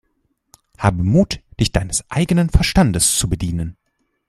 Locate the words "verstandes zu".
2.49-3.29